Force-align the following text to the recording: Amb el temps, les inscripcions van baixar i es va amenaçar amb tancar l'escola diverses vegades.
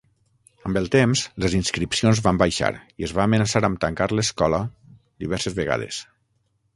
Amb 0.69 0.77
el 0.79 0.87
temps, 0.95 1.21
les 1.43 1.55
inscripcions 1.57 2.21
van 2.29 2.39
baixar 2.43 2.71
i 3.03 3.07
es 3.09 3.13
va 3.19 3.25
amenaçar 3.29 3.61
amb 3.69 3.81
tancar 3.85 4.07
l'escola 4.15 4.63
diverses 5.25 5.57
vegades. 5.61 6.01